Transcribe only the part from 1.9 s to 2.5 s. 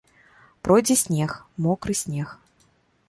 снег.